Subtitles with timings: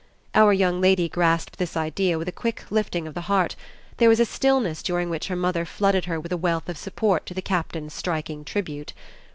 [0.33, 3.55] Our young lady grasped this idea with a quick lifting of the heart;
[3.97, 7.27] there was a stillness during which her mother flooded her with a wealth of support
[7.27, 8.93] to the Captain's striking tribute.